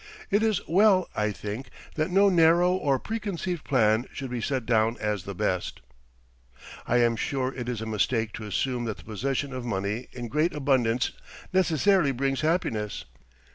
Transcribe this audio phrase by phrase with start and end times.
[0.31, 4.97] It is well, I think, that no narrow or preconceived plan should be set down
[4.99, 5.79] as the best.
[6.87, 10.27] I am sure it is a mistake to assume that the possession of money in
[10.27, 11.11] great abundance
[11.53, 13.05] necessarily brings happiness.